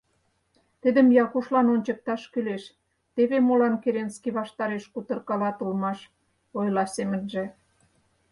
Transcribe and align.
—Тидым 0.81 1.07
Якушлан 1.23 1.67
ончыкташ 1.73 2.21
кӱлеш, 2.33 2.63
теве 3.15 3.37
молан 3.47 3.75
Керенский 3.83 4.33
ваштареш 4.37 4.83
кутыркалат 4.93 5.57
улмаш,— 5.63 5.99
ойла 6.59 6.85
семынже. 6.95 7.43